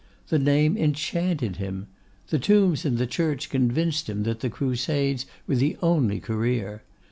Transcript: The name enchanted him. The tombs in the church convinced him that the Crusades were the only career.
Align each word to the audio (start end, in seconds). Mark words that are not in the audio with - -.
The 0.29 0.39
name 0.39 0.77
enchanted 0.77 1.57
him. 1.57 1.85
The 2.29 2.39
tombs 2.39 2.85
in 2.85 2.95
the 2.95 3.05
church 3.05 3.51
convinced 3.51 4.09
him 4.09 4.23
that 4.23 4.39
the 4.39 4.49
Crusades 4.49 5.27
were 5.47 5.57
the 5.57 5.77
only 5.79 6.19
career. 6.19 6.81